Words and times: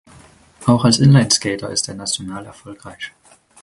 Auch 0.65 0.83
als 0.83 0.97
Inlineskater 0.97 1.69
ist 1.69 1.87
er 1.87 1.93
national 1.93 2.47
erfolgreich. 2.47 3.13